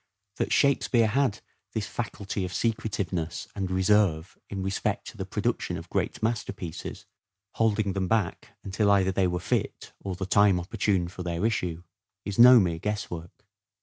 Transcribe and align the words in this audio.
That" 0.37 0.51
Shakespeare" 0.51 1.05
had 1.19 1.41
this 1.73 1.85
faculty 1.85 2.43
of 2.43 2.51
secretive 2.55 3.13
ness 3.13 3.47
and 3.55 3.69
reserve 3.69 4.35
in 4.49 4.63
respect 4.63 5.05
to 5.09 5.17
the 5.17 5.27
production 5.27 5.77
of 5.77 5.91
great 5.91 6.23
masterpieces— 6.23 7.05
holding 7.57 7.93
them 7.93 8.07
back 8.07 8.57
until 8.63 8.89
either 8.89 9.11
they 9.11 9.27
were 9.27 9.39
fit 9.39 9.93
or 9.99 10.15
the 10.15 10.25
time 10.25 10.59
opportune 10.59 11.07
for 11.07 11.21
their 11.21 11.45
issue— 11.45 11.83
is 12.25 12.39
no 12.39 12.59
mere 12.59 12.79
guesswork. 12.79 13.45